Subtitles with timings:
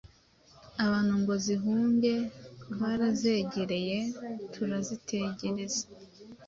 [0.83, 2.15] abantu ngo zihunge.
[2.71, 3.97] Twarazegereye
[4.53, 5.83] turazitegereza